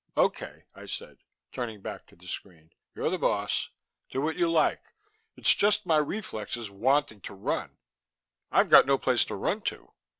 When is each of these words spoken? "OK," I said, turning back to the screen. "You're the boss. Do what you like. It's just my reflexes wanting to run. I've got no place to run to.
"OK," 0.17 0.63
I 0.73 0.87
said, 0.87 1.19
turning 1.51 1.79
back 1.79 2.07
to 2.07 2.15
the 2.15 2.25
screen. 2.27 2.73
"You're 2.95 3.11
the 3.11 3.19
boss. 3.19 3.69
Do 4.09 4.19
what 4.19 4.35
you 4.35 4.49
like. 4.49 4.95
It's 5.35 5.53
just 5.53 5.85
my 5.85 5.97
reflexes 5.97 6.71
wanting 6.71 7.21
to 7.21 7.35
run. 7.35 7.77
I've 8.51 8.71
got 8.71 8.87
no 8.87 8.97
place 8.97 9.23
to 9.25 9.35
run 9.35 9.61
to. 9.69 9.93